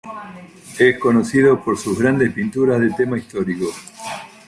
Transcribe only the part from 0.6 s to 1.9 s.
Es conocido por